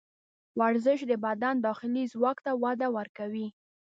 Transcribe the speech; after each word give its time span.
ورزش 0.59 0.99
د 1.11 1.13
بدن 1.25 1.55
داخلي 1.67 2.03
ځواک 2.13 2.37
ته 2.45 2.51
وده 2.63 2.87
ورکوي. 2.97 3.47